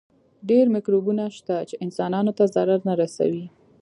[0.49, 3.45] ډېر مکروبونه شته چې انسانانو ته ضرر نه رسوي.